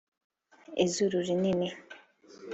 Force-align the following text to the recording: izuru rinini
izuru 0.83 1.17
rinini 1.27 1.67